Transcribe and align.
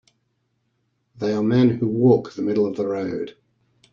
They 1.17 1.31
are 1.31 1.43
men 1.43 1.69
who 1.77 1.87
walk 1.87 2.33
the 2.33 2.41
middle 2.41 2.65
of 2.65 2.75
the 2.75 2.87
road. 2.87 3.35